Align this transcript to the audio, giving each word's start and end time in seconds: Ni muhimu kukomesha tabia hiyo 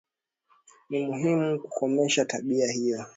Ni 0.89 0.99
muhimu 1.05 1.59
kukomesha 1.59 2.25
tabia 2.25 2.71
hiyo 2.71 3.05